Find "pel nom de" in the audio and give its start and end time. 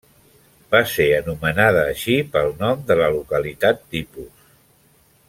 2.37-2.99